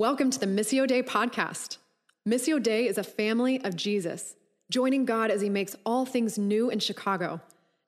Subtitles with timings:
[0.00, 1.76] Welcome to the Missio Dei podcast.
[2.26, 4.34] Missio Dei is a family of Jesus,
[4.70, 7.38] joining God as he makes all things new in Chicago.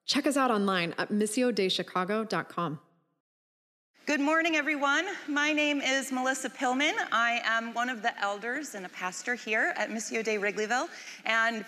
[0.05, 2.81] Check us out online at missiodeichicago.com.
[4.05, 5.07] Good morning, everyone.
[5.27, 6.93] My name is Melissa Pillman.
[7.13, 10.91] I am one of the elders and a pastor here at Missio Dei Wrigleyville.
[11.25, 11.65] And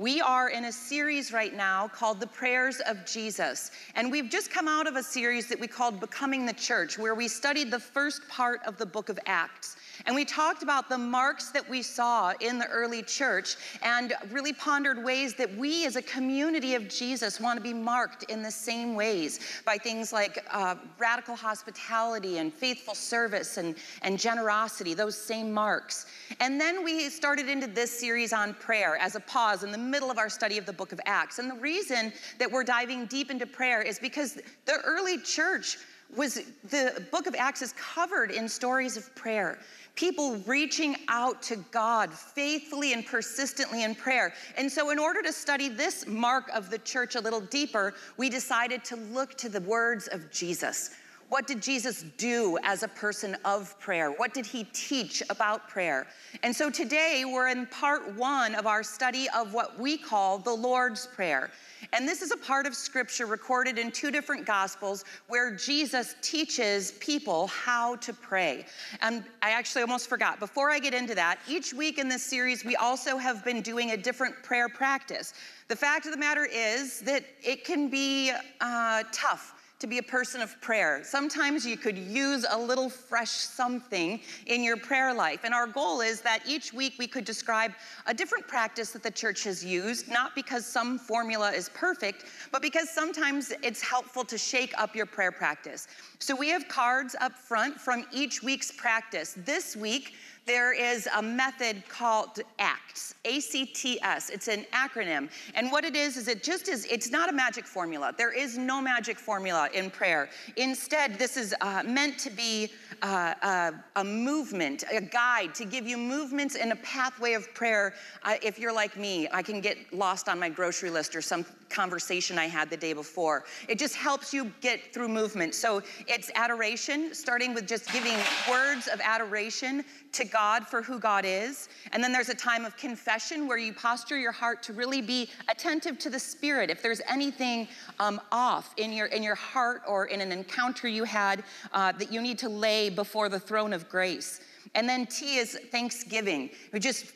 [0.00, 3.70] we are in a series right now called The Prayers of Jesus.
[3.94, 7.14] And we've just come out of a series that we called Becoming the Church, where
[7.14, 9.76] we studied the first part of the book of Acts.
[10.06, 14.52] And we talked about the marks that we saw in the early church and really
[14.52, 18.50] pondered ways that we as a community of Jesus want to be marked in the
[18.50, 25.16] same ways by things like uh, radical hospitality and faithful service and, and generosity, those
[25.16, 26.06] same marks.
[26.40, 30.10] And then we started into this series on prayer as a pause in the middle
[30.10, 31.38] of our study of the book of Acts.
[31.38, 34.34] And the reason that we're diving deep into prayer is because
[34.66, 35.76] the early church
[36.16, 39.58] was the book of Acts is covered in stories of prayer
[40.00, 44.32] people reaching out to God faithfully and persistently in prayer.
[44.56, 48.30] And so, in order to study this mark of the church a little deeper, we
[48.30, 50.90] decided to look to the words of Jesus.
[51.30, 54.10] What did Jesus do as a person of prayer?
[54.10, 56.08] What did he teach about prayer?
[56.42, 60.52] And so today we're in part one of our study of what we call the
[60.52, 61.52] Lord's Prayer.
[61.92, 66.92] And this is a part of scripture recorded in two different gospels where Jesus teaches
[66.98, 68.66] people how to pray.
[69.00, 70.40] And I actually almost forgot.
[70.40, 73.92] Before I get into that, each week in this series, we also have been doing
[73.92, 75.32] a different prayer practice.
[75.68, 80.02] The fact of the matter is that it can be uh, tough to be a
[80.02, 81.00] person of prayer.
[81.02, 85.40] Sometimes you could use a little fresh something in your prayer life.
[85.42, 87.72] And our goal is that each week we could describe
[88.06, 92.60] a different practice that the church has used, not because some formula is perfect, but
[92.60, 95.88] because sometimes it's helpful to shake up your prayer practice.
[96.18, 99.34] So we have cards up front from each week's practice.
[99.46, 100.12] This week,
[100.46, 104.30] there is a method called ACTS, A-C-T-S.
[104.30, 105.30] It's an acronym.
[105.54, 108.14] And what it is, is it just is, it's not a magic formula.
[108.16, 110.28] There is no magic formula in prayer.
[110.56, 112.70] Instead, this is uh, meant to be
[113.02, 117.94] uh, uh, a movement, a guide to give you movements in a pathway of prayer.
[118.42, 122.38] if you're like me, I can get lost on my grocery list or some conversation
[122.38, 123.44] I had the day before.
[123.68, 125.54] It just helps you get through movement.
[125.54, 128.16] So it's adoration, starting with just giving
[128.48, 131.68] words of adoration to God for who God is.
[131.92, 135.28] And then there's a time of confession where you posture your heart to really be
[135.48, 136.70] attentive to the Spirit.
[136.70, 141.04] If there's anything um, off in your, in your heart or in an encounter you
[141.04, 144.40] had uh, that you need to lay before the throne of grace.
[144.74, 146.50] And then T is thanksgiving.
[146.72, 147.12] We just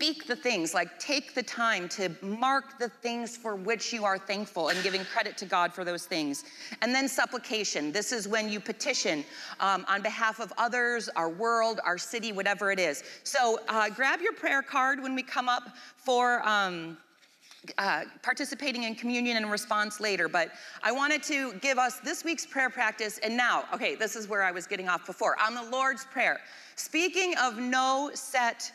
[0.00, 4.16] speak the things, like take the time to mark the things for which you are
[4.16, 6.44] thankful and giving credit to God for those things.
[6.82, 7.90] And then supplication.
[7.90, 9.24] This is when you petition
[9.58, 13.02] um, on behalf of others, our world, our city, whatever it is.
[13.24, 15.64] So uh, grab your prayer card when we come up
[15.96, 16.46] for.
[16.48, 16.96] Um,
[17.76, 20.52] uh, participating in communion and response later, but
[20.84, 23.18] I wanted to give us this week's prayer practice.
[23.18, 26.38] And now, okay, this is where I was getting off before on the Lord's Prayer.
[26.76, 28.72] Speaking of no set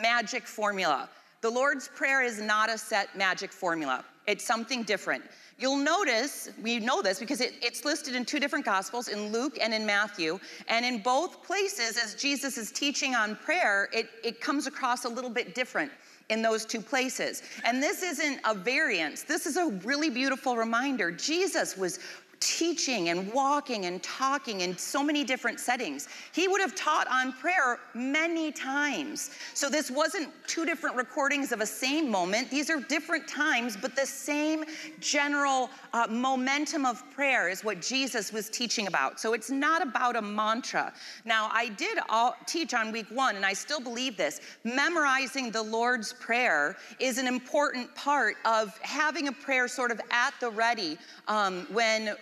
[0.00, 1.08] magic formula.
[1.40, 5.24] The Lord's Prayer is not a set magic formula, it's something different.
[5.58, 9.56] You'll notice, we know this because it, it's listed in two different Gospels, in Luke
[9.58, 10.38] and in Matthew.
[10.68, 15.08] And in both places, as Jesus is teaching on prayer, it, it comes across a
[15.08, 15.90] little bit different
[16.28, 17.42] in those two places.
[17.64, 21.10] And this isn't a variance, this is a really beautiful reminder.
[21.10, 22.00] Jesus was
[22.40, 26.08] teaching and walking and talking in so many different settings.
[26.32, 29.30] He would have taught on prayer many times.
[29.54, 32.50] So this wasn't two different recordings of a same moment.
[32.50, 34.64] These are different times, but the same
[35.00, 39.18] general uh, momentum of prayer is what Jesus was teaching about.
[39.18, 40.92] So it's not about a mantra.
[41.24, 44.40] Now, I did all, teach on week one, and I still believe this.
[44.64, 50.34] Memorizing the Lord's Prayer is an important part of having a prayer sort of at
[50.40, 50.98] the ready
[51.28, 52.14] um, when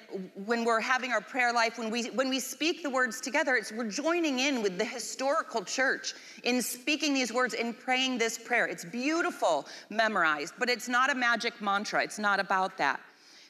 [0.46, 3.72] when we're having our prayer life, when we, when we speak the words together, it's
[3.72, 8.66] we're joining in with the historical church in speaking these words and praying this prayer.
[8.66, 12.02] It's beautiful, memorized, but it's not a magic mantra.
[12.02, 13.00] It's not about that.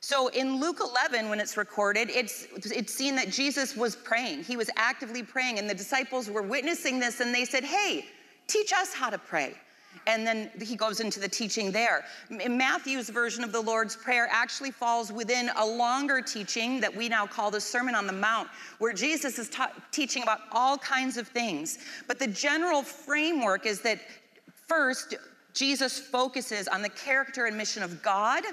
[0.00, 4.44] So in Luke 11, when it's recorded, it's, it's seen that Jesus was praying.
[4.44, 8.04] He was actively praying, and the disciples were witnessing this, and they said, Hey,
[8.46, 9.54] teach us how to pray.
[10.06, 12.04] And then he goes into the teaching there.
[12.30, 17.26] Matthew's version of the Lord's Prayer actually falls within a longer teaching that we now
[17.26, 18.48] call the Sermon on the Mount,
[18.78, 21.78] where Jesus is ta- teaching about all kinds of things.
[22.06, 23.98] But the general framework is that
[24.68, 25.14] first,
[25.52, 28.44] Jesus focuses on the character and mission of God,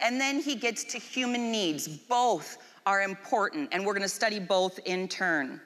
[0.00, 1.88] and then he gets to human needs.
[1.88, 5.60] Both are important, and we're going to study both in turn.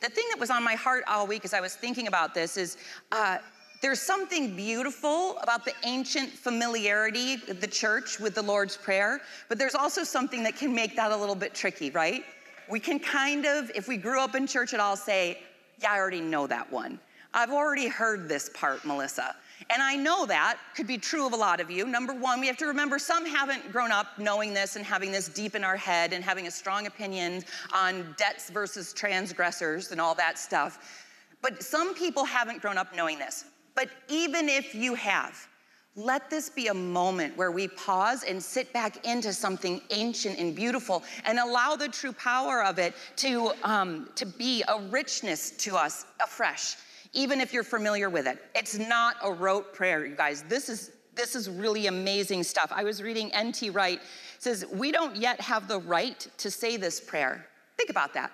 [0.00, 2.56] The thing that was on my heart all week as I was thinking about this
[2.56, 2.76] is
[3.12, 3.38] uh,
[3.80, 9.58] there's something beautiful about the ancient familiarity of the church with the Lord's Prayer, but
[9.58, 12.24] there's also something that can make that a little bit tricky, right?
[12.68, 15.38] We can kind of, if we grew up in church at all, say,
[15.80, 16.98] Yeah, I already know that one.
[17.32, 19.36] I've already heard this part, Melissa.
[19.70, 21.86] And I know that could be true of a lot of you.
[21.86, 25.28] Number one, we have to remember some haven't grown up knowing this and having this
[25.28, 30.14] deep in our head and having a strong opinion on debts versus transgressors and all
[30.14, 31.04] that stuff.
[31.42, 33.44] But some people haven't grown up knowing this.
[33.78, 35.46] But even if you have,
[35.94, 40.52] let this be a moment where we pause and sit back into something ancient and
[40.52, 45.76] beautiful and allow the true power of it to, um, to be a richness to
[45.76, 46.74] us afresh
[47.12, 48.38] even if you're familiar with it.
[48.56, 50.42] It's not a rote prayer, you guys.
[50.42, 52.70] This is this is really amazing stuff.
[52.74, 53.70] I was reading N.T.
[53.70, 54.00] Wright
[54.40, 57.46] says we don't yet have the right to say this prayer.
[57.76, 58.32] Think about that.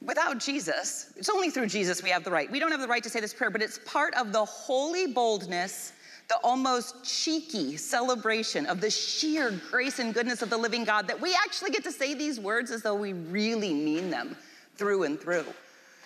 [0.00, 2.50] Without Jesus, it's only through Jesus we have the right.
[2.50, 5.08] We don't have the right to say this prayer, but it's part of the holy
[5.08, 5.92] boldness,
[6.28, 11.20] the almost cheeky celebration of the sheer grace and goodness of the living God that
[11.20, 14.36] we actually get to say these words as though we really mean them
[14.76, 15.46] through and through.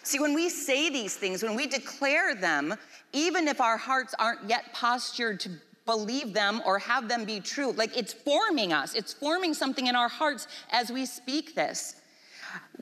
[0.05, 2.75] See, when we say these things, when we declare them,
[3.13, 5.51] even if our hearts aren't yet postured to
[5.85, 9.95] believe them or have them be true, like it's forming us, it's forming something in
[9.95, 11.97] our hearts as we speak this.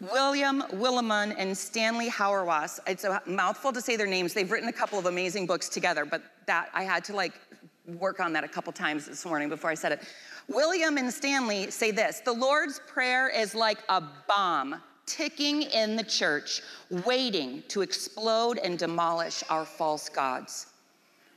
[0.00, 4.32] William Willimon and Stanley Hauerwas, it's a mouthful to say their names.
[4.32, 7.34] They've written a couple of amazing books together, but that I had to like
[7.98, 10.02] work on that a couple times this morning before I said it.
[10.48, 16.04] William and Stanley say this The Lord's Prayer is like a bomb ticking in the
[16.04, 16.62] church,
[17.04, 20.68] waiting to explode and demolish our false gods.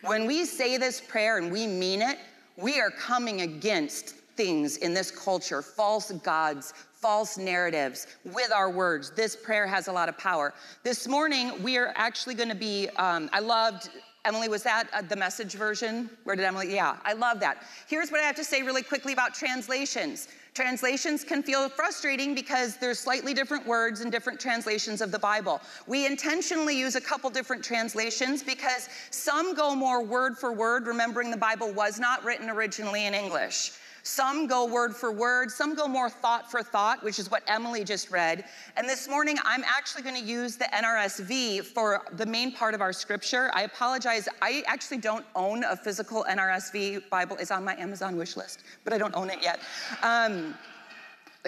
[0.01, 2.19] When we say this prayer and we mean it,
[2.57, 9.11] we are coming against things in this culture, false gods, false narratives with our words.
[9.11, 10.53] This prayer has a lot of power.
[10.83, 13.89] This morning, we are actually going to be, um, I loved
[14.23, 16.09] Emily, was that uh, the message version?
[16.23, 16.73] Where did Emily?
[16.73, 17.65] Yeah, I love that.
[17.89, 20.29] Here's what I have to say really quickly about translations.
[20.53, 25.59] Translations can feel frustrating because there's slightly different words in different translations of the Bible.
[25.88, 31.29] We intentionally use a couple different translations because some go more word for word, remembering
[31.29, 33.73] the Bible was not written originally in English.
[34.05, 37.85] Some go word for word, some go more thought for thought, which is what Emily
[37.85, 38.44] just read.
[38.75, 42.81] And this morning, I'm actually going to use the NRSV for the main part of
[42.81, 43.50] our scripture.
[43.53, 47.38] I apologize, I actually don't own a physical NRSV Bible.
[47.39, 49.61] It's on my Amazon wish list, but I don't own it yet.
[50.01, 50.53] Um,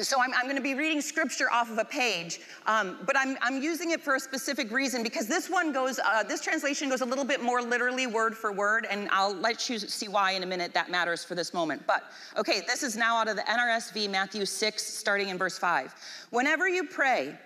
[0.02, 3.38] so I'm, I'm going to be reading scripture off of a page, um, but I'm,
[3.42, 7.00] I'm using it for a specific reason because this one goes, uh, this translation goes
[7.00, 10.44] a little bit more literally word for word, and I'll let you see why in
[10.44, 11.82] a minute that matters for this moment.
[11.88, 12.04] But
[12.36, 15.96] okay, this is now out of the NRSV, Matthew 6, starting in verse 5.
[16.32, 17.38] Whenever you pray,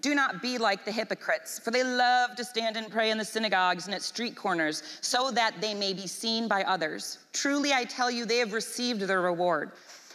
[0.00, 3.24] do not be like the hypocrites, for they love to stand and pray in the
[3.24, 7.18] synagogues and at street corners, so that they may be seen by others.
[7.34, 9.72] Truly, I tell you, they have received their reward.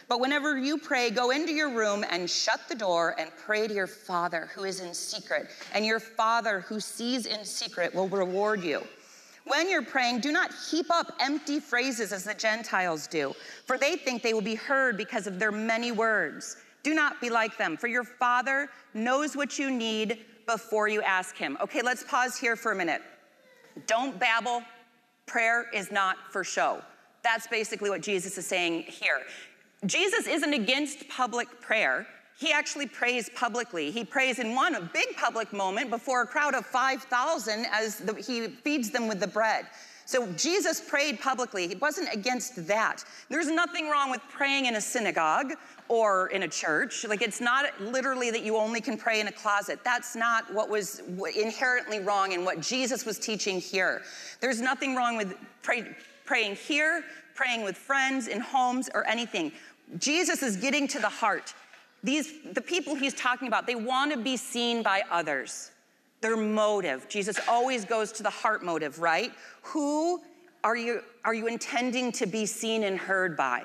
[0.08, 3.74] But whenever you pray, go into your room and shut the door and pray to
[3.74, 8.62] your Father who is in secret, and your Father who sees in secret will reward
[8.62, 8.82] you.
[9.46, 13.96] When you're praying, do not heap up empty phrases as the Gentiles do, for they
[13.96, 16.56] think they will be heard because of their many words.
[16.82, 21.36] Do not be like them, for your Father knows what you need before you ask
[21.36, 21.58] Him.
[21.60, 23.02] Okay, let's pause here for a minute.
[23.86, 24.62] Don't babble.
[25.26, 26.80] Prayer is not for show.
[27.22, 29.22] That's basically what Jesus is saying here.
[29.86, 32.06] Jesus isn't against public prayer.
[32.38, 33.90] He actually prays publicly.
[33.90, 38.14] He prays in one a big public moment before a crowd of 5,000 as the,
[38.14, 39.66] he feeds them with the bread.
[40.04, 41.66] So Jesus prayed publicly.
[41.66, 43.04] He wasn't against that.
[43.28, 45.54] There's nothing wrong with praying in a synagogue
[45.88, 47.04] or in a church.
[47.08, 49.80] Like it's not literally that you only can pray in a closet.
[49.82, 51.02] That's not what was
[51.36, 54.02] inherently wrong in what Jesus was teaching here.
[54.40, 57.02] There's nothing wrong with pray, praying here,
[57.34, 59.50] praying with friends, in homes, or anything.
[59.98, 61.54] Jesus is getting to the heart.
[62.02, 65.70] These, the people he's talking about, they want to be seen by others.
[66.20, 67.08] Their motive.
[67.08, 69.32] Jesus always goes to the heart motive, right?
[69.62, 70.20] Who
[70.64, 73.64] are you, are you intending to be seen and heard by?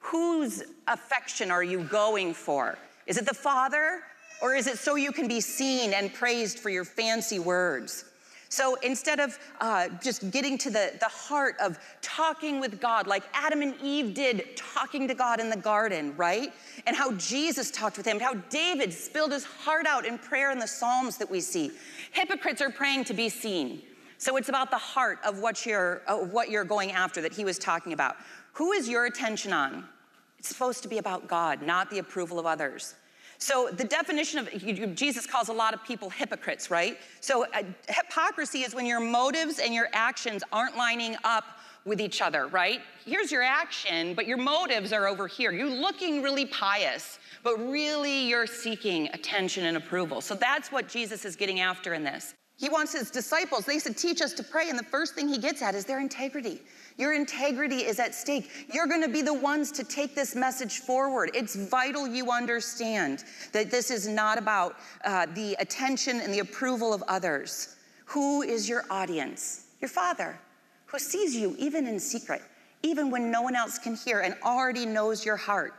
[0.00, 2.78] Whose affection are you going for?
[3.06, 4.02] Is it the Father?
[4.40, 8.04] Or is it so you can be seen and praised for your fancy words?
[8.50, 13.22] So instead of uh, just getting to the, the heart of talking with God, like
[13.34, 16.52] Adam and Eve did, talking to God in the garden, right?
[16.86, 20.58] And how Jesus talked with him, how David spilled his heart out in prayer in
[20.58, 21.72] the Psalms that we see.
[22.12, 23.82] Hypocrites are praying to be seen.
[24.16, 27.44] So it's about the heart of what you're, uh, what you're going after that he
[27.44, 28.16] was talking about.
[28.54, 29.84] Who is your attention on?
[30.38, 32.94] It's supposed to be about God, not the approval of others.
[33.38, 36.98] So the definition of Jesus calls a lot of people hypocrites, right?
[37.20, 41.44] So uh, hypocrisy is when your motives and your actions aren't lining up
[41.84, 42.80] with each other, right?
[43.04, 45.52] Here's your action, but your motives are over here.
[45.52, 50.20] You're looking really pious, but really you're seeking attention and approval.
[50.20, 52.34] So that's what Jesus is getting after in this.
[52.58, 54.68] He wants his disciples, they said, teach us to pray.
[54.68, 56.60] And the first thing he gets at is their integrity.
[56.98, 58.50] Your integrity is at stake.
[58.72, 61.30] You're going to be the ones to take this message forward.
[61.32, 66.92] It's vital you understand that this is not about uh, the attention and the approval
[66.92, 67.76] of others.
[68.06, 69.66] Who is your audience?
[69.80, 70.38] Your father,
[70.86, 72.42] who sees you even in secret,
[72.82, 75.74] even when no one else can hear and already knows your heart.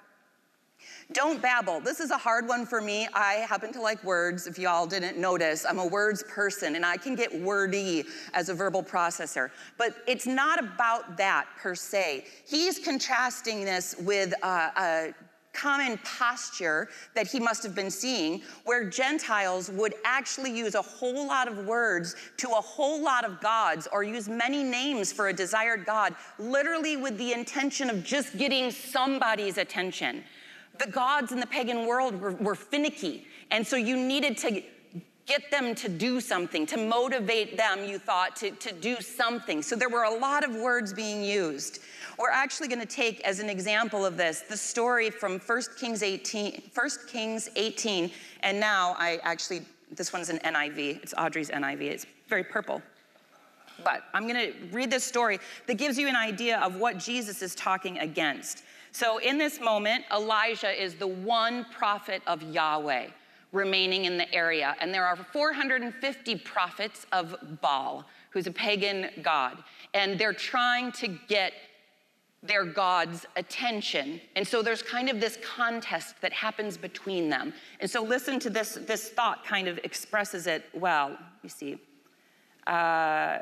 [1.12, 1.80] Don't babble.
[1.80, 3.08] This is a hard one for me.
[3.16, 5.66] I happen to like words, if y'all didn't notice.
[5.66, 8.04] I'm a words person and I can get wordy
[8.36, 9.50] as a verbal processor.
[9.80, 12.26] But it's not about that per se.
[12.46, 15.16] He's contrasting this with a
[15.52, 21.28] common posture that he must have been seeing, where Gentiles would actually use a whole
[21.28, 25.34] lot of words to a whole lot of gods or use many names for a
[25.34, 30.24] desired God, literally with the intention of just getting somebody's attention
[30.80, 33.28] the gods in the pagan world were, were finicky.
[33.52, 34.64] And so you needed to
[35.30, 39.62] get them to do something, to motivate them, you thought, to, to do something.
[39.62, 41.80] So there were a lot of words being used.
[42.18, 46.02] We're actually going to take as an example of this the story from 1 Kings
[46.02, 51.04] 18, 1 Kings 18, and now I actually, this one's an NIV.
[51.04, 51.82] It's Audrey's NIV.
[51.82, 52.82] It's very purple.
[53.84, 57.42] But I'm going to read this story that gives you an idea of what Jesus
[57.42, 58.64] is talking against.
[58.92, 63.08] So, in this moment, Elijah is the one prophet of Yahweh
[63.52, 64.76] remaining in the area.
[64.80, 69.64] And there are 450 prophets of Baal, who's a pagan god.
[69.94, 71.54] And they're trying to get
[72.42, 74.22] their god's attention.
[74.36, 77.54] And so there's kind of this contest that happens between them.
[77.80, 81.18] And so listen to this, this thought kind of expresses it well.
[81.44, 81.78] You see.
[82.66, 83.40] Uh,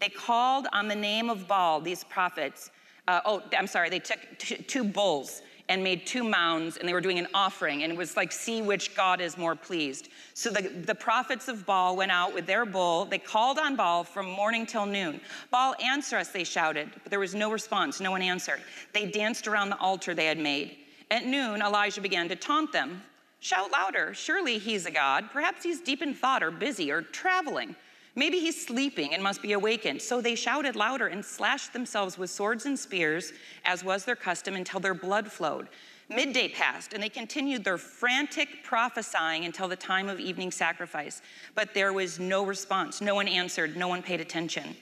[0.00, 2.70] they called on the name of Baal, these prophets,
[3.08, 7.00] uh, oh, I'm sorry, they took two bulls and made two mounds and they were
[7.00, 10.08] doing an offering and it was like see which god is more pleased.
[10.34, 13.04] So the, the prophets of baal went out with their bull.
[13.04, 15.20] They called on baal from morning till noon.
[15.50, 18.00] Baal answer us they shouted but there was no response.
[18.00, 18.60] No one answered.
[18.92, 20.76] They danced around the altar they had made.
[21.10, 23.02] At noon elijah began to taunt them.
[23.40, 24.14] Shout louder.
[24.14, 25.30] Surely he's a god.
[25.32, 27.74] Perhaps he's deep in thought or busy or traveling
[28.14, 30.02] Maybe he's sleeping and must be awakened.
[30.02, 33.32] So they shouted louder and slashed themselves with swords and spears,
[33.64, 35.68] as was their custom, until their blood flowed.
[36.10, 41.22] Midday passed, and they continued their frantic prophesying until the time of evening sacrifice.
[41.54, 43.00] But there was no response.
[43.00, 43.76] No one answered.
[43.76, 44.76] No one paid attention.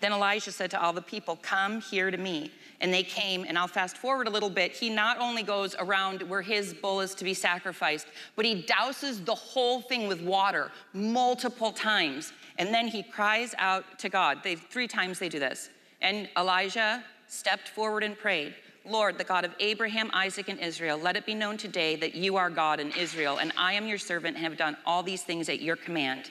[0.00, 2.50] Then Elijah said to all the people, Come here to me.
[2.80, 4.72] And they came, and I'll fast forward a little bit.
[4.72, 9.22] He not only goes around where his bull is to be sacrificed, but he douses
[9.24, 12.32] the whole thing with water multiple times.
[12.58, 14.38] And then he cries out to God.
[14.42, 15.68] They, three times they do this.
[16.00, 18.54] And Elijah stepped forward and prayed.
[18.86, 22.36] Lord, the God of Abraham, Isaac, and Israel, let it be known today that you
[22.36, 25.50] are God in Israel, and I am your servant and have done all these things
[25.50, 26.30] at your command.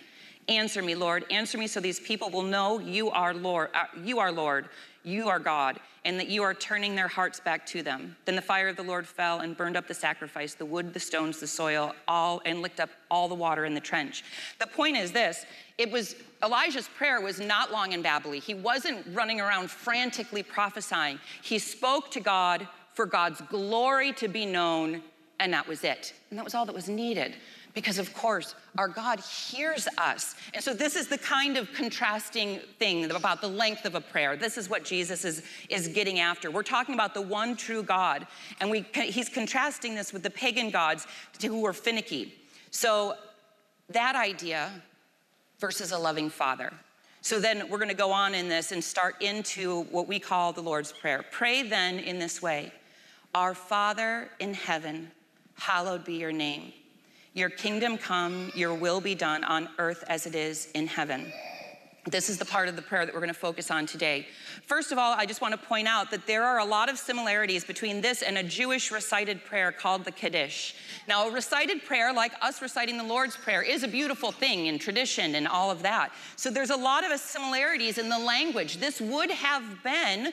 [0.49, 1.25] Answer me, Lord.
[1.29, 3.69] Answer me so these people will know you are Lord.
[3.75, 4.67] Uh, you are Lord.
[5.03, 8.17] You are God, and that you are turning their hearts back to them.
[8.25, 10.99] Then the fire of the Lord fell and burned up the sacrifice, the wood, the
[10.99, 14.23] stones, the soil, all, and licked up all the water in the trench.
[14.59, 15.45] The point is this
[15.77, 18.41] it was Elijah's prayer was not long in Babylon.
[18.41, 21.19] He wasn't running around frantically prophesying.
[21.43, 25.03] He spoke to God for God's glory to be known,
[25.39, 26.13] and that was it.
[26.31, 27.35] And that was all that was needed
[27.73, 30.35] because of course our God hears us.
[30.53, 34.35] And so this is the kind of contrasting thing about the length of a prayer.
[34.35, 36.51] This is what Jesus is, is getting after.
[36.51, 38.27] We're talking about the one true God,
[38.59, 41.07] and we, he's contrasting this with the pagan gods
[41.41, 42.33] who were finicky.
[42.71, 43.15] So
[43.89, 44.71] that idea
[45.59, 46.73] versus a loving father.
[47.21, 50.53] So then we're going to go on in this and start into what we call
[50.53, 51.25] the Lord's Prayer.
[51.31, 52.71] Pray then in this way
[53.35, 55.11] Our Father in heaven,
[55.55, 56.71] hallowed be your name.
[57.33, 61.31] Your kingdom come, your will be done on earth as it is in heaven.
[62.09, 64.25] This is the part of the prayer that we're going to focus on today.
[64.65, 66.97] First of all, I just want to point out that there are a lot of
[66.97, 70.75] similarities between this and a Jewish recited prayer called the Kaddish.
[71.07, 74.79] Now, a recited prayer, like us reciting the Lord's Prayer, is a beautiful thing in
[74.79, 76.11] tradition and all of that.
[76.35, 78.77] So there's a lot of similarities in the language.
[78.77, 80.31] This would have been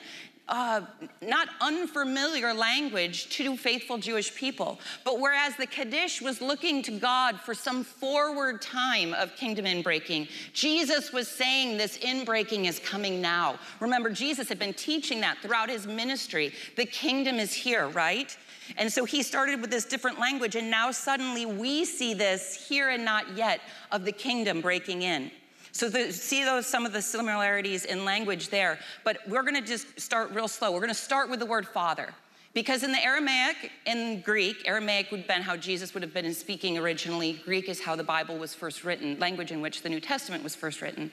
[0.49, 0.81] uh,
[1.21, 4.79] not unfamiliar language to faithful Jewish people.
[5.03, 10.29] But whereas the Kaddish was looking to God for some forward time of kingdom inbreaking,
[10.53, 13.59] Jesus was saying this inbreaking is coming now.
[13.79, 16.53] Remember, Jesus had been teaching that throughout his ministry.
[16.75, 18.35] The kingdom is here, right?
[18.77, 22.89] And so he started with this different language, and now suddenly we see this here
[22.89, 23.61] and not yet
[23.91, 25.31] of the kingdom breaking in.
[25.77, 29.61] So the, see those some of the similarities in language there, but we're going to
[29.61, 30.71] just start real slow.
[30.71, 32.15] We're going to start with the word father.
[32.55, 36.33] Because in the Aramaic and Greek, Aramaic would have been how Jesus would have been
[36.33, 37.33] speaking originally.
[37.45, 40.55] Greek is how the Bible was first written, language in which the New Testament was
[40.55, 41.11] first written.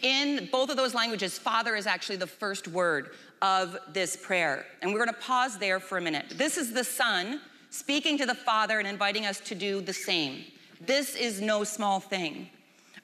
[0.00, 3.10] In both of those languages, Father is actually the first word
[3.42, 4.64] of this prayer.
[4.80, 6.32] And we're going to pause there for a minute.
[6.36, 10.44] This is the Son speaking to the Father and inviting us to do the same.
[10.80, 12.48] This is no small thing.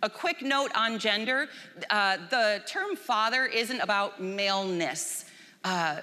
[0.03, 1.49] A quick note on gender
[1.91, 5.27] uh, the term father isn't about maleness.
[5.63, 6.01] Uh,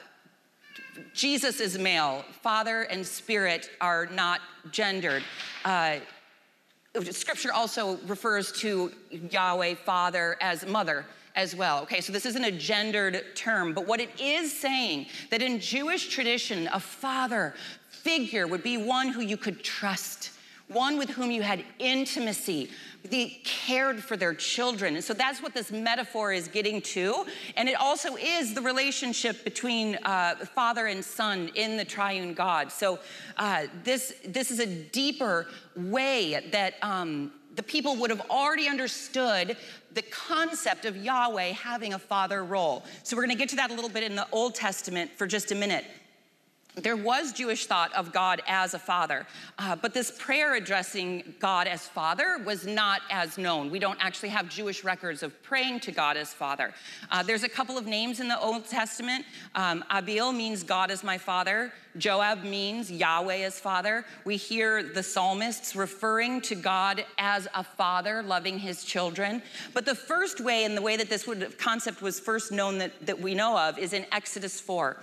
[1.13, 2.23] Jesus is male.
[2.41, 4.39] Father and spirit are not
[4.71, 5.23] gendered.
[5.65, 5.97] Uh,
[7.11, 11.81] scripture also refers to Yahweh, Father, as mother as well.
[11.83, 16.09] Okay, so this isn't a gendered term, but what it is saying that in Jewish
[16.09, 17.53] tradition, a father
[17.89, 20.31] figure would be one who you could trust,
[20.69, 22.69] one with whom you had intimacy,
[23.03, 24.95] they cared for their children.
[24.95, 27.25] And so that's what this metaphor is getting to.
[27.57, 32.71] And it also is the relationship between uh, father and son in the triune God.
[32.71, 32.99] So
[33.37, 39.57] uh, this, this is a deeper way that um, the people would have already understood
[39.93, 42.83] the concept of Yahweh having a father role.
[43.03, 45.25] So we're going to get to that a little bit in the Old Testament for
[45.25, 45.83] just a minute
[46.75, 49.25] there was Jewish thought of God as a father,
[49.57, 53.69] uh, but this prayer addressing God as father was not as known.
[53.69, 56.73] We don't actually have Jewish records of praying to God as father.
[57.11, 59.25] Uh, there's a couple of names in the Old Testament.
[59.55, 61.73] Um, Abiel means God is my father.
[61.97, 64.05] Joab means Yahweh is father.
[64.23, 69.41] We hear the psalmists referring to God as a father, loving his children.
[69.73, 72.93] But the first way, and the way that this would, concept was first known that,
[73.05, 74.97] that we know of, is in Exodus 4.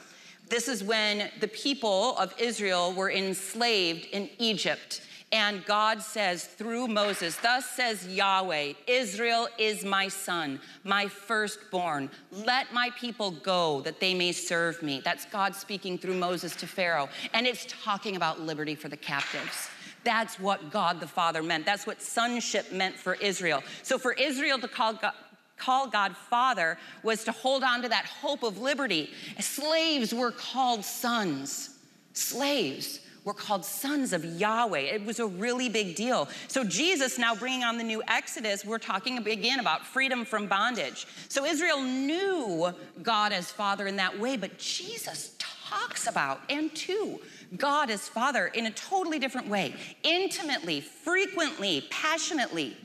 [0.48, 5.02] This is when the people of Israel were enslaved in Egypt.
[5.32, 12.10] And God says through Moses, Thus says Yahweh, Israel is my son, my firstborn.
[12.30, 15.02] Let my people go that they may serve me.
[15.04, 17.08] That's God speaking through Moses to Pharaoh.
[17.34, 19.68] And it's talking about liberty for the captives.
[20.04, 21.66] That's what God the Father meant.
[21.66, 23.64] That's what sonship meant for Israel.
[23.82, 25.12] So for Israel to call God,
[25.56, 29.10] call God Father was to hold on to that hope of liberty.
[29.40, 31.78] Slaves were called sons.
[32.12, 34.78] Slaves were called sons of Yahweh.
[34.78, 36.28] It was a really big deal.
[36.46, 41.06] So, Jesus now bringing on the new Exodus, we're talking again about freedom from bondage.
[41.28, 47.18] So, Israel knew God as Father in that way, but Jesus talks about and to
[47.56, 52.76] God as Father in a totally different way, intimately, frequently, passionately.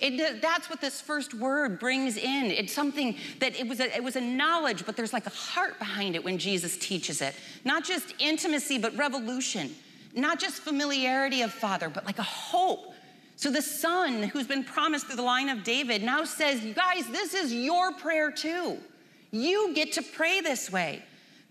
[0.00, 2.46] It, that's what this first word brings in.
[2.46, 5.78] It's something that it was, a, it was a knowledge, but there's like a heart
[5.78, 7.34] behind it when Jesus teaches it.
[7.64, 9.74] Not just intimacy, but revolution.
[10.14, 12.92] Not just familiarity of Father, but like a hope.
[13.34, 17.06] So the Son, who's been promised through the line of David, now says, You guys,
[17.08, 18.78] this is your prayer too.
[19.30, 21.02] You get to pray this way.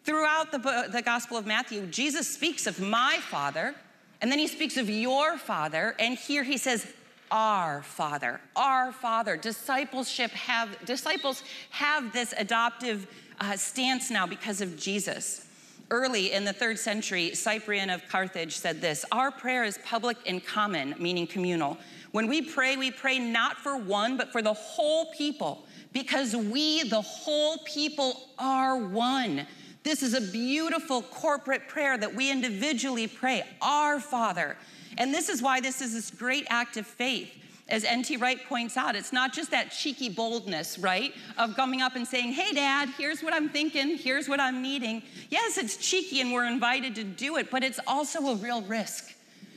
[0.04, 3.76] Throughout the, the Gospel of Matthew, Jesus speaks of my Father,
[4.22, 6.88] and then he speaks of your Father, and here he says,
[7.32, 9.38] our Father, our Father.
[9.38, 13.08] Discipleship have disciples have this adoptive
[13.40, 15.46] uh, stance now because of Jesus.
[15.90, 20.46] Early in the third century, Cyprian of Carthage said this Our prayer is public and
[20.46, 21.78] common, meaning communal.
[22.12, 26.84] When we pray, we pray not for one, but for the whole people, because we,
[26.84, 29.48] the whole people, are one.
[29.84, 34.58] This is a beautiful corporate prayer that we individually pray, Our Father.
[34.98, 37.32] And this is why this is this great act of faith.
[37.70, 38.16] As N.T.
[38.18, 41.14] Wright points out, it's not just that cheeky boldness, right?
[41.38, 45.04] Of coming up and saying, hey, dad, here's what I'm thinking, here's what I'm needing.
[45.30, 49.14] Yes, it's cheeky and we're invited to do it, but it's also a real risk.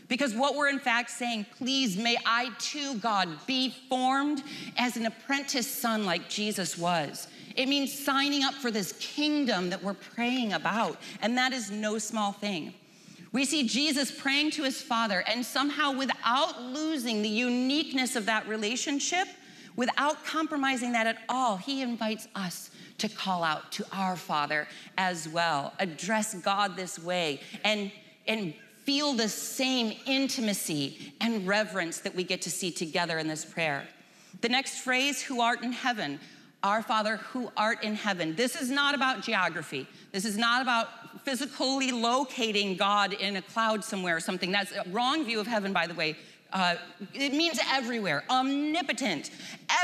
[0.08, 4.42] Because what we're in fact saying, please may I too, God, be formed
[4.76, 7.28] as an apprentice son like Jesus was.
[7.54, 11.98] It means signing up for this kingdom that we're praying about, and that is no
[11.98, 12.74] small thing.
[13.32, 18.48] We see Jesus praying to his Father, and somehow, without losing the uniqueness of that
[18.48, 19.28] relationship,
[19.76, 24.66] without compromising that at all, he invites us to call out to our Father
[24.98, 27.92] as well, address God this way, and,
[28.26, 28.52] and
[28.84, 33.86] feel the same intimacy and reverence that we get to see together in this prayer.
[34.40, 36.18] The next phrase, who art in heaven,
[36.62, 38.36] our Father who art in heaven.
[38.36, 39.86] This is not about geography.
[40.12, 40.88] This is not about
[41.24, 44.50] physically locating God in a cloud somewhere or something.
[44.50, 46.16] That's a wrong view of heaven, by the way.
[46.52, 46.74] Uh,
[47.14, 49.30] it means everywhere, omnipotent,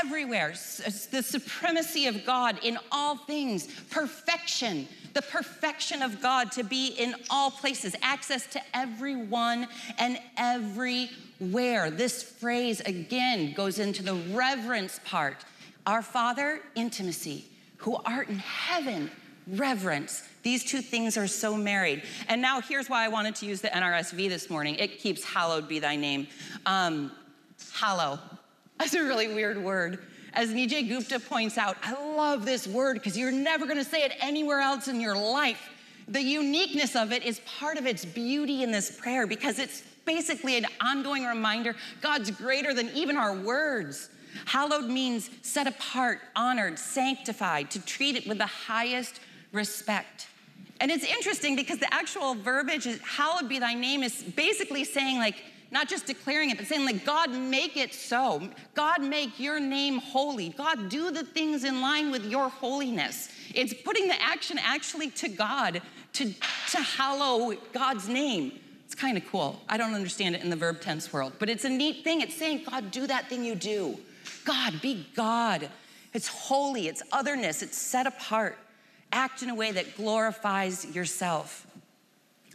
[0.03, 0.51] everywhere.
[0.51, 6.87] S- the supremacy of God in all things, perfection, the perfection of God to be
[6.87, 11.89] in all places, access to everyone and everywhere.
[11.89, 15.45] This phrase again goes into the reverence part.
[15.87, 17.45] Our Father, intimacy,
[17.77, 19.09] who art in heaven,
[19.47, 20.21] reverence.
[20.43, 22.03] These two things are so married.
[22.27, 24.75] And now here's why I wanted to use the NRSV this morning.
[24.75, 26.27] It keeps hallowed be thy name.
[26.65, 27.13] Um,
[27.73, 28.19] hallow.
[28.79, 29.99] That's a really weird word.
[30.33, 34.01] As Nijay Gupta points out, I love this word because you're never going to say
[34.01, 35.69] it anywhere else in your life.
[36.09, 40.57] The uniqueness of it is part of its beauty in this prayer because it's basically
[40.57, 44.09] an ongoing reminder God's greater than even our words.
[44.45, 49.19] Hallowed means set apart, honored, sanctified, to treat it with the highest
[49.51, 50.27] respect.
[50.79, 55.17] And it's interesting because the actual verbiage is, hallowed be thy name, is basically saying,
[55.17, 58.47] like, not just declaring it, but saying, like, God, make it so.
[58.73, 60.49] God, make your name holy.
[60.49, 63.29] God, do the things in line with your holiness.
[63.53, 65.81] It's putting the action actually to God
[66.13, 66.33] to,
[66.71, 68.53] to hallow God's name.
[68.85, 69.61] It's kind of cool.
[69.67, 72.21] I don't understand it in the verb tense world, but it's a neat thing.
[72.21, 73.97] It's saying, God, do that thing you do.
[74.45, 75.69] God, be God.
[76.13, 78.57] It's holy, it's otherness, it's set apart.
[79.11, 81.67] Act in a way that glorifies yourself.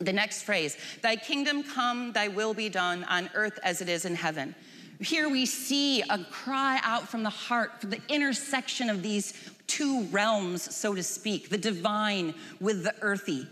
[0.00, 4.04] The next phrase, thy kingdom come, thy will be done on earth as it is
[4.04, 4.54] in heaven.
[5.00, 9.34] Here we see a cry out from the heart for the intersection of these
[9.66, 13.46] two realms, so to speak, the divine with the earthy.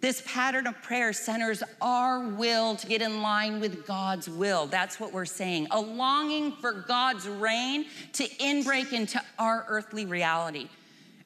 [0.00, 4.66] This pattern of prayer centers our will to get in line with God's will.
[4.66, 5.66] That's what we're saying.
[5.72, 10.68] A longing for God's reign to inbreak into our earthly reality.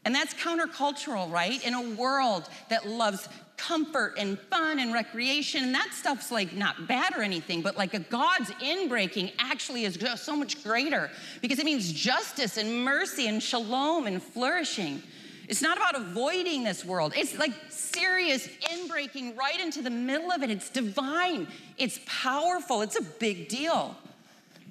[0.04, 1.64] And that's countercultural, right?
[1.64, 6.88] In a world that loves comfort and fun and recreation, and that stuff's like not
[6.88, 11.64] bad or anything, but like a God's inbreaking actually is so much greater because it
[11.64, 15.02] means justice and mercy and shalom and flourishing.
[15.52, 17.12] It's not about avoiding this world.
[17.14, 20.50] It's like serious inbreaking right into the middle of it.
[20.50, 23.94] It's divine, it's powerful, it's a big deal.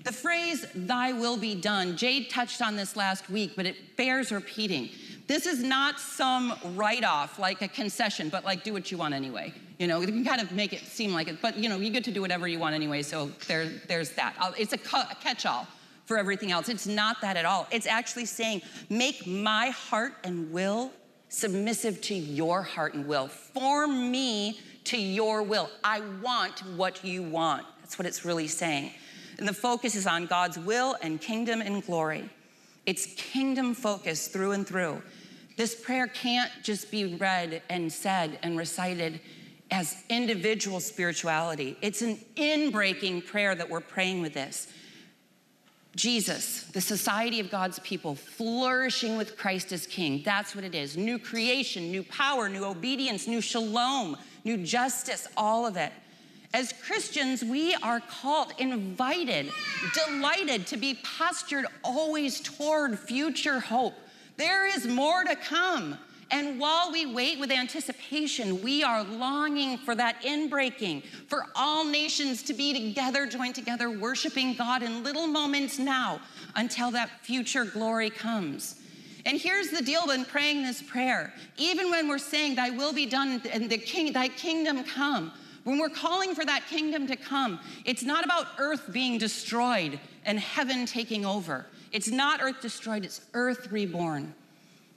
[0.05, 4.31] The phrase, thy will be done, Jade touched on this last week, but it bears
[4.31, 4.89] repeating.
[5.27, 9.13] This is not some write off, like a concession, but like do what you want
[9.13, 9.53] anyway.
[9.77, 11.91] You know, you can kind of make it seem like it, but you know, you
[11.91, 14.33] get to do whatever you want anyway, so there, there's that.
[14.57, 15.67] It's a catch all
[16.11, 16.67] for everything else.
[16.67, 17.69] It's not that at all.
[17.71, 20.91] It's actually saying, make my heart and will
[21.29, 23.29] submissive to your heart and will.
[23.29, 25.69] Form me to your will.
[25.85, 27.65] I want what you want.
[27.79, 28.91] That's what it's really saying.
[29.37, 32.29] And the focus is on God's will and kingdom and glory.
[32.85, 35.01] It's kingdom focus through and through.
[35.55, 39.21] This prayer can't just be read and said and recited
[39.71, 41.77] as individual spirituality.
[41.81, 44.67] It's an in breaking prayer that we're praying with this.
[45.95, 50.21] Jesus, the society of God's people, flourishing with Christ as King.
[50.23, 50.95] That's what it is.
[50.95, 55.91] New creation, new power, new obedience, new shalom, new justice, all of it.
[56.53, 59.51] As Christians, we are called, invited,
[59.93, 63.95] delighted to be postured always toward future hope
[64.41, 65.99] there is more to come.
[66.31, 72.41] And while we wait with anticipation, we are longing for that inbreaking, for all nations
[72.43, 76.21] to be together, joined together, worshiping God in little moments now
[76.55, 78.75] until that future glory comes.
[79.25, 83.05] And here's the deal when praying this prayer even when we're saying, Thy will be
[83.05, 87.59] done and the king, thy kingdom come, when we're calling for that kingdom to come,
[87.85, 91.67] it's not about earth being destroyed and heaven taking over.
[91.91, 94.33] It's not earth destroyed, it's earth reborn.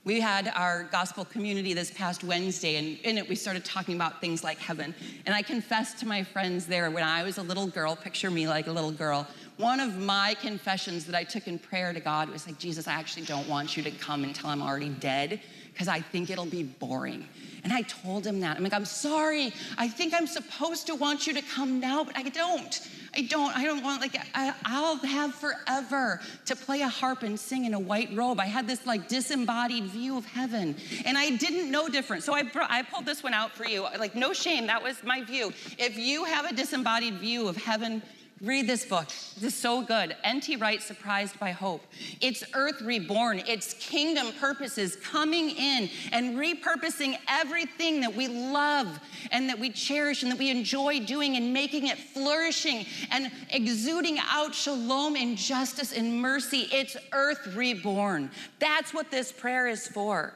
[0.05, 4.21] We had our gospel community this past Wednesday, and in it we started talking about
[4.21, 4.93] things like heaven.
[5.25, 8.47] And I confessed to my friends there when I was a little girl, picture me
[8.47, 9.25] like a little girl,
[9.57, 12.93] one of my confessions that I took in prayer to God was like, Jesus, I
[12.93, 15.41] actually don't want you to come until I'm already dead
[15.73, 17.27] because I think it'll be boring.
[17.63, 18.57] And I told him that.
[18.57, 19.51] I'm like, I'm sorry.
[19.75, 22.79] I think I'm supposed to want you to come now, but I don't.
[23.17, 27.39] I don't, I don't want, like, I, will have forever to play a harp and
[27.39, 28.39] sing in a white robe.
[28.39, 30.75] I had this like disembodied view of heaven
[31.05, 32.23] and I didn't know different.
[32.23, 33.83] So I, I pulled this one out for you.
[33.83, 35.53] Like, no shame, that was my view.
[35.77, 38.01] If you have a disembodied view of heaven,
[38.41, 39.07] Read this book.
[39.39, 40.13] This is so good.
[40.25, 40.57] N.T.
[40.57, 41.81] Wright, Surprised by Hope.
[42.19, 48.99] It's earth reborn, it's kingdom purposes coming in and repurposing everything that we love
[49.31, 54.17] and that we cherish and that we enjoy doing and making it flourishing and exuding
[54.19, 56.67] out shalom and justice and mercy.
[56.73, 58.29] It's earth reborn.
[58.59, 60.33] That's what this prayer is for.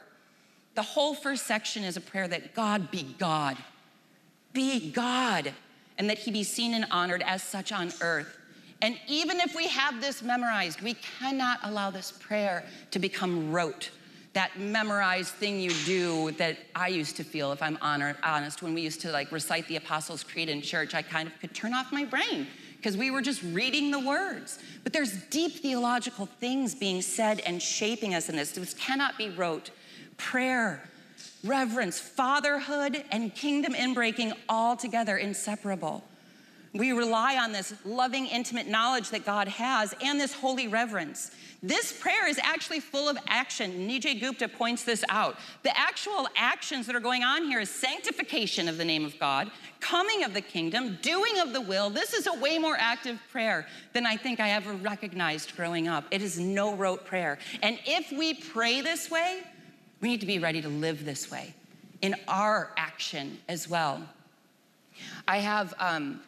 [0.74, 3.58] The whole first section is a prayer that God be God.
[4.54, 5.52] Be God
[6.00, 8.38] and that he be seen and honored as such on earth.
[8.80, 13.90] And even if we have this memorized, we cannot allow this prayer to become rote.
[14.32, 18.80] That memorized thing you do that I used to feel, if I'm honest, when we
[18.80, 21.92] used to like recite the Apostles' Creed in church, I kind of could turn off
[21.92, 22.46] my brain
[22.78, 24.58] because we were just reading the words.
[24.82, 28.52] But there's deep theological things being said and shaping us in this.
[28.52, 29.70] This cannot be rote.
[30.16, 30.82] Prayer,
[31.44, 36.04] reverence, fatherhood, and kingdom inbreaking all together inseparable.
[36.72, 41.32] We rely on this loving, intimate knowledge that God has and this holy reverence.
[41.62, 43.88] This prayer is actually full of action.
[43.88, 45.36] Nijay Gupta points this out.
[45.64, 49.50] The actual actions that are going on here is sanctification of the name of God,
[49.80, 51.90] coming of the kingdom, doing of the will.
[51.90, 56.04] This is a way more active prayer than I think I ever recognized growing up.
[56.12, 57.38] It is no rote prayer.
[57.62, 59.42] And if we pray this way,
[60.00, 61.54] we need to be ready to live this way
[62.02, 64.02] in our action as well.
[65.28, 66.20] I have um,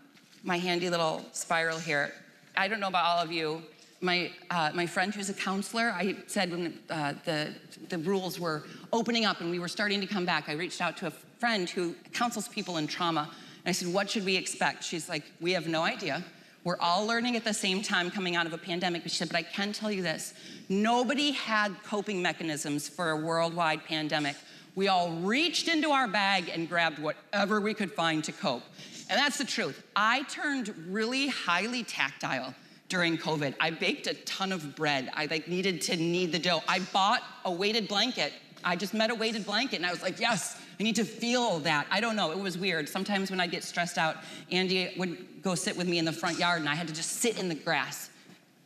[0.43, 2.13] my handy little spiral here.
[2.57, 3.63] I don't know about all of you.
[4.01, 7.55] My, uh, my friend who's a counselor, I said when uh, the,
[7.89, 10.97] the rules were opening up and we were starting to come back, I reached out
[10.99, 13.31] to a friend who counsels people in trauma.
[13.65, 14.83] And I said, What should we expect?
[14.83, 16.25] She's like, We have no idea.
[16.65, 19.03] We're all learning at the same time coming out of a pandemic.
[19.03, 20.35] But she said, But I can tell you this
[20.69, 24.37] nobody had coping mechanisms for a worldwide pandemic.
[24.75, 28.63] We all reached into our bag and grabbed whatever we could find to cope.
[29.11, 29.83] And that's the truth.
[29.95, 32.55] I turned really highly tactile
[32.89, 33.55] during COVID.
[33.61, 35.11] I baked a ton of bread.
[35.15, 36.63] I like needed to knead the dough.
[36.69, 38.33] I bought a weighted blanket.
[38.65, 41.59] I just met a weighted blanket and I was like, yes, I need to feel
[41.61, 41.87] that.
[41.91, 42.89] I don't know, it was weird.
[42.89, 44.17] Sometimes when I get stressed out,
[44.51, 47.13] Andy would go sit with me in the front yard and I had to just
[47.15, 48.11] sit in the grass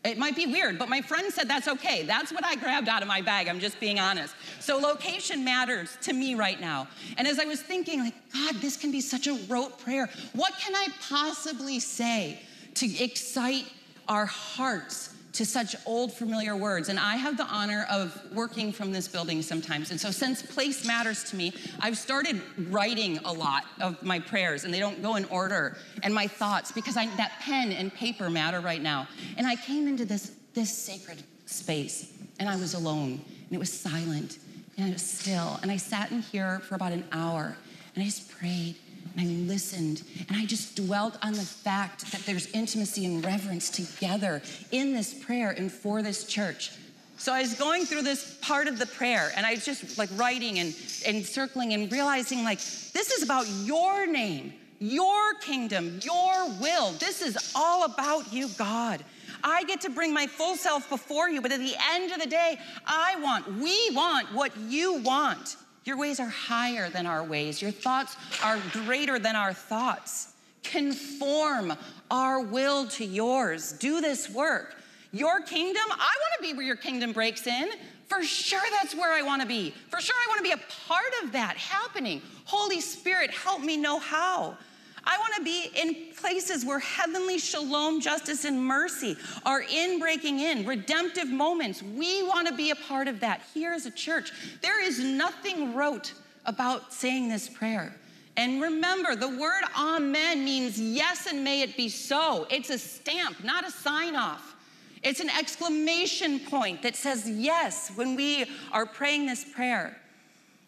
[0.07, 2.05] it might be weird, but my friend said that's okay.
[2.05, 3.49] That's what I grabbed out of my bag.
[3.49, 4.35] I'm just being honest.
[4.61, 6.87] So location matters to me right now.
[7.19, 10.09] And as I was thinking, like, God, this can be such a rote prayer.
[10.33, 12.41] What can I possibly say
[12.75, 13.67] to excite
[14.07, 16.89] our hearts to such old familiar words.
[16.89, 19.91] And I have the honor of working from this building sometimes.
[19.91, 24.65] And so, since place matters to me, I've started writing a lot of my prayers,
[24.65, 28.31] and they don't go in order, and my thoughts, because I, that pen and paper
[28.31, 29.09] matter right now.
[29.37, 33.73] And I came into this, this sacred space, and I was alone, and it was
[33.73, 34.39] silent,
[34.79, 35.59] and it was still.
[35.61, 37.57] And I sat in here for about an hour,
[37.95, 38.77] and I just prayed
[39.17, 43.71] and I listened and I just dwelt on the fact that there's intimacy and reverence
[43.71, 46.73] together in this prayer and for this church.
[47.19, 50.11] So I was going through this part of the prayer and I was just like
[50.17, 50.77] writing and,
[51.07, 56.93] and circling and realizing like this is about your name, your kingdom, your will.
[56.93, 59.03] This is all about you, God.
[59.43, 62.27] I get to bring my full self before you, but at the end of the
[62.27, 65.57] day, I want, we want what you want.
[65.87, 67.63] Your ways are higher than our ways.
[67.63, 70.33] Your thoughts are greater than our thoughts.
[70.65, 71.73] Conform
[72.11, 73.73] our will to yours.
[73.73, 74.75] Do this work.
[75.13, 77.69] Your kingdom, I want to be where your kingdom breaks in.
[78.09, 79.73] For sure, that's where I want to be.
[79.89, 82.21] For sure, I want to be a part of that happening.
[82.45, 84.59] Holy Spirit, help me know how.
[85.07, 90.41] I want to be in places where heavenly shalom, justice, and mercy are in breaking
[90.41, 91.83] in, redemptive moments.
[91.83, 94.33] We want to be a part of that here as a church.
[94.63, 96.13] There is nothing rote
[96.45, 97.95] about saying this prayer.
[98.37, 102.47] And remember, the word amen means yes and may it be so.
[102.51, 104.55] It's a stamp, not a sign off.
[105.03, 109.97] It's an exclamation point that says yes when we are praying this prayer.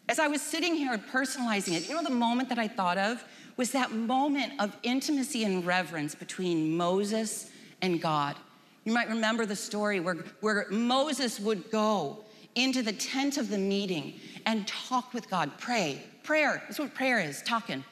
[0.07, 3.23] As I was sitting here personalizing it, you know the moment that I thought of?
[3.59, 8.37] Was that moment of intimacy and reverence between Moses and God.
[8.85, 12.23] You might remember the story where, where Moses would go
[12.55, 16.01] into the tent of the meeting and talk with God, pray.
[16.23, 17.83] Prayer, that's what prayer is talking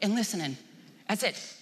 [0.00, 0.56] and listening.
[1.08, 1.56] That's it.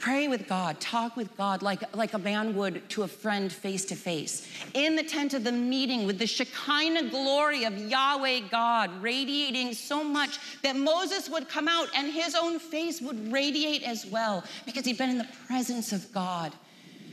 [0.00, 3.84] Pray with God, talk with God like, like a man would to a friend face
[3.84, 4.48] to face.
[4.72, 10.02] In the tent of the meeting with the Shekinah glory of Yahweh God radiating so
[10.02, 14.86] much that Moses would come out and his own face would radiate as well because
[14.86, 16.50] he'd been in the presence of God.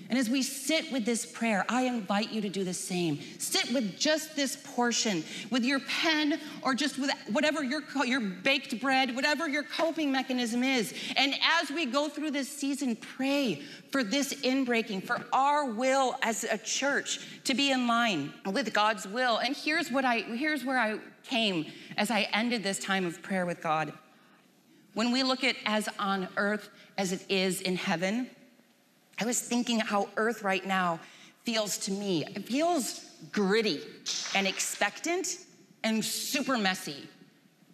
[0.10, 3.20] And as we sit with this prayer, I invite you to do the same.
[3.40, 8.80] Sit with just this portion, with your pen or just with whatever your, your baked
[8.80, 10.94] bread, whatever your coping mechanism is.
[11.18, 16.46] And as we go through this season, pray for this inbreaking, for our will as
[16.46, 19.38] a church to be in line with God's will.
[19.38, 21.66] And here's what I here's where I came
[21.98, 23.92] as I ended this time of prayer with God.
[24.94, 28.30] When we look at as on earth as it is in heaven,
[29.20, 31.00] I was thinking how earth right now
[31.44, 32.26] feels to me.
[32.26, 33.82] It feels gritty
[34.36, 35.38] and expectant
[35.84, 37.08] and super messy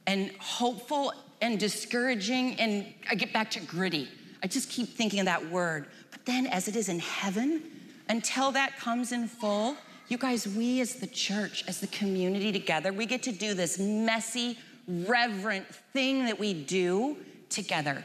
[0.07, 2.55] and hopeful and discouraging.
[2.59, 4.07] And I get back to gritty.
[4.41, 5.87] I just keep thinking of that word.
[6.11, 7.63] But then, as it is in heaven,
[8.09, 9.75] until that comes in full,
[10.09, 13.79] you guys, we as the church, as the community together, we get to do this
[13.79, 17.17] messy, reverent thing that we do
[17.49, 18.03] together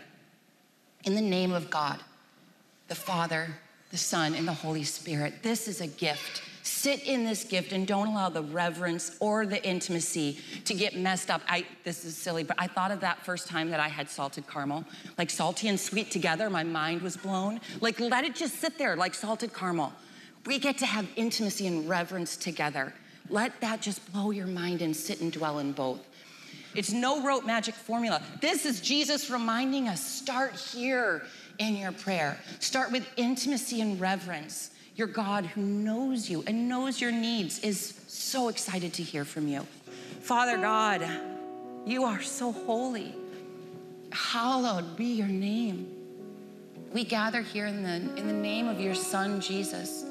[1.04, 1.98] in the name of God,
[2.88, 3.48] the Father,
[3.90, 5.42] the Son, and the Holy Spirit.
[5.42, 6.42] This is a gift.
[6.62, 11.30] Sit in this gift and don't allow the reverence or the intimacy to get messed
[11.30, 11.40] up.
[11.48, 14.46] I this is silly, but I thought of that first time that I had salted
[14.46, 14.84] caramel.
[15.16, 17.60] Like salty and sweet together, my mind was blown.
[17.80, 19.92] Like let it just sit there like salted caramel.
[20.44, 22.92] We get to have intimacy and reverence together.
[23.30, 26.00] Let that just blow your mind and sit and dwell in both.
[26.74, 28.22] It's no rote magic formula.
[28.40, 31.22] This is Jesus reminding us start here
[31.58, 32.38] in your prayer.
[32.60, 34.70] Start with intimacy and reverence.
[34.96, 39.46] Your God who knows you and knows your needs is so excited to hear from
[39.46, 39.66] you.
[40.20, 41.08] Father God,
[41.86, 43.14] you are so holy.
[44.10, 45.94] Hallowed be your name.
[46.92, 50.04] We gather here in the, in the name of your Son, Jesus.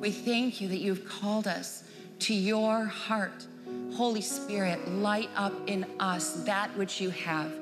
[0.00, 1.84] We thank you that you've called us
[2.20, 3.46] to your heart.
[3.94, 7.52] Holy Spirit, light up in us that which you have.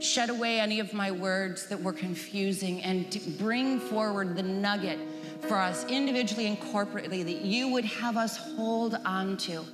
[0.00, 4.98] Shed away any of my words that were confusing and bring forward the nugget
[5.42, 9.64] for us individually and corporately that you would have us hold on to.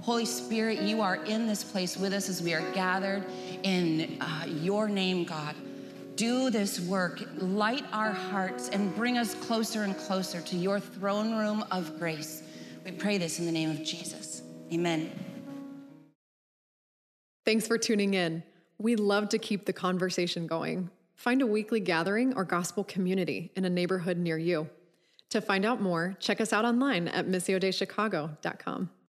[0.00, 3.24] Holy Spirit, you are in this place with us as we are gathered
[3.62, 5.54] in uh, your name, God.
[6.16, 11.36] Do this work, light our hearts, and bring us closer and closer to your throne
[11.36, 12.42] room of grace.
[12.84, 14.42] We pray this in the name of Jesus.
[14.72, 15.10] Amen.
[17.44, 18.42] Thanks for tuning in.
[18.78, 20.90] We love to keep the conversation going.
[21.14, 24.68] Find a weekly gathering or gospel community in a neighborhood near you.
[25.30, 28.90] To find out more, check us out online at missiodeichicago.com.